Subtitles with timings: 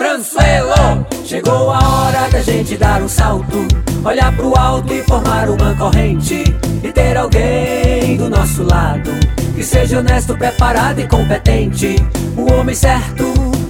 [0.00, 1.06] Franzuelo!
[1.26, 3.68] Chegou a hora da gente dar um salto,
[4.02, 6.42] olhar pro alto e formar uma corrente
[6.82, 9.10] e ter alguém do nosso lado
[9.54, 11.96] que seja honesto, preparado e competente,
[12.34, 13.24] o homem certo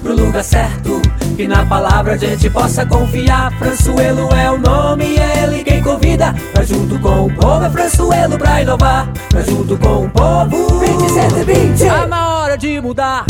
[0.04, 1.02] pro lugar certo,
[1.36, 3.52] que na palavra a gente possa confiar.
[3.58, 8.38] Franzuelo é o nome é ele quem convida pra junto com o povo é Franzuelo
[8.38, 13.26] pra inovar, pra junto com o povo 2720 Tá na hora de mudar.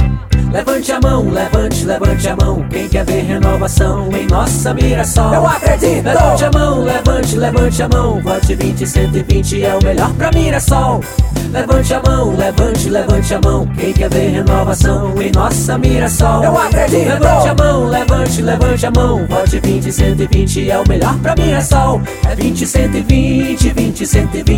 [0.52, 2.66] Levante a mão, levante, levante a mão.
[2.68, 5.32] Quem quer ver renovação em nossa Mirassol?
[5.32, 6.04] Eu acredito!
[6.04, 8.20] Levante a mão, levante, levante a mão.
[8.20, 11.04] Vote 20, 120 é o melhor pra Mirassol.
[11.52, 13.66] Levante a mão, levante, levante a mão.
[13.76, 16.42] Quem quer ver renovação em nossa Mirassol?
[16.42, 17.08] Eu acredito!
[17.08, 19.26] Levante a mão, levante, levante a mão.
[19.26, 22.02] Vote 20, 120 é o melhor pra Mirassol.
[22.28, 24.49] É 20, 120, 20, 120.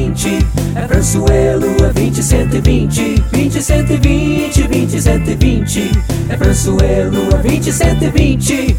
[0.74, 3.24] É Franzuelo, é 20, 120.
[3.32, 5.90] 20, 120, 20, 120.
[6.28, 8.76] É Franzuelo, é 20, 120.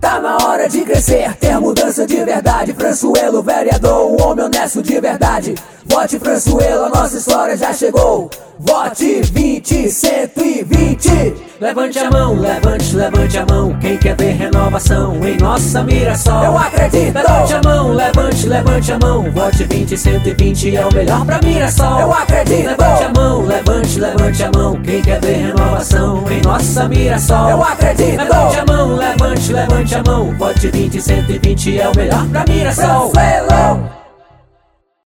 [0.00, 2.72] Tá na hora de crescer, ter mudança de verdade.
[2.72, 5.54] Franzuelo, vereador, um homem honesto de verdade.
[5.84, 8.28] Vote Franzuelo, a nossa história já chegou.
[8.58, 11.34] Vote 20, 120.
[11.60, 13.78] Levante a mão, levante, levante a mão.
[13.78, 16.44] Quem quer ver renovação em nossa Mirassol?
[16.44, 17.14] Eu acredito!
[17.14, 19.30] Levante a mão, levante, levante a mão.
[19.30, 22.00] Vote 20, 120 é o melhor pra Mirassol.
[22.00, 22.68] Eu acredito!
[22.68, 24.82] Levante a mão, levante, levante a mão.
[24.82, 27.50] Quem quer ver renovação em nossa Mirassol?
[27.50, 28.18] Eu acredito!
[28.18, 30.34] Levante a mão, levante, levante a mão.
[30.38, 33.10] Vote 20, 120 é o melhor pra Mirassol.
[33.10, 33.45] Franzuelo!